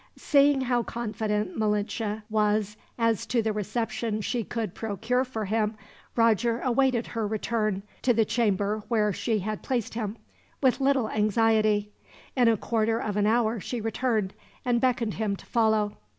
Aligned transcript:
Seeing 0.17 0.61
how 0.61 0.81
confident 0.81 1.55
Malinche 1.59 2.23
was 2.27 2.75
as 2.97 3.27
to 3.27 3.43
the 3.43 3.53
reception 3.53 4.19
she 4.19 4.43
could 4.43 4.73
procure 4.73 5.23
for 5.23 5.45
him, 5.45 5.75
Roger 6.15 6.59
awaited 6.61 7.05
her 7.05 7.27
return, 7.27 7.83
to 8.01 8.11
the 8.11 8.25
chamber 8.25 8.81
where 8.87 9.13
she 9.13 9.37
had 9.37 9.61
placed 9.61 9.93
him, 9.93 10.17
with 10.59 10.81
little 10.81 11.07
anxiety. 11.09 11.91
In 12.35 12.47
a 12.47 12.57
quarter 12.57 12.97
of 12.99 13.15
an 13.15 13.27
hour 13.27 13.59
she 13.59 13.79
returned, 13.79 14.33
and 14.65 14.81
beckoned 14.81 15.13
him 15.13 15.35
to 15.35 15.45
follow. 15.45 15.95